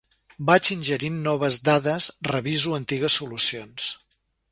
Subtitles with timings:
[0.45, 3.91] Vaig ingerint noves dades, reviso antigues solucions.